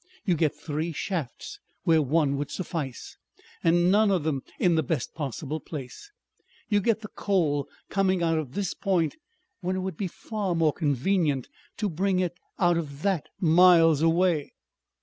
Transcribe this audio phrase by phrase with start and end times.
[0.25, 3.17] You get three shafts where one would suffice
[3.63, 6.09] and none of them in the best possible place.
[6.69, 9.17] You get the coal coming out of this point
[9.59, 14.53] when it would be far more convenient to bring it out at that miles away.